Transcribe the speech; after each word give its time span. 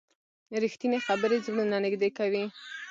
رښتیني 0.63 0.99
خبرې 1.07 1.37
زړونه 1.45 1.75
نږدې 1.85 2.09
کوي. 2.17 2.43